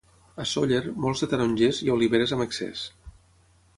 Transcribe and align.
A 0.43 0.45
Sóller, 0.51 0.79
molts 1.03 1.21
de 1.23 1.29
tarongers, 1.33 1.81
i 1.89 1.93
oliveres 1.99 2.35
amb 2.39 2.47
excés. 2.47 2.87